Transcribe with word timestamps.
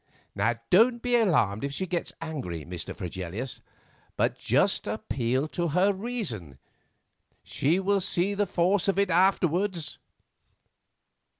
Don't 0.71 0.99
be 1.03 1.15
alarmed 1.15 1.63
if 1.63 1.71
she 1.75 1.85
gets 1.85 2.11
angry, 2.21 2.65
Mr. 2.65 2.95
Fregelius, 2.97 3.61
but 4.17 4.35
just 4.35 4.87
appeal 4.87 5.47
to 5.49 5.67
her 5.67 5.93
reason; 5.93 6.57
she 7.43 7.79
will 7.79 8.01
see 8.01 8.33
the 8.33 8.47
force 8.47 8.87
of 8.87 8.97
it 8.97 9.11
afterwards." 9.11 9.99